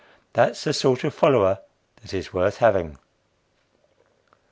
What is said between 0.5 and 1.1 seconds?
the sort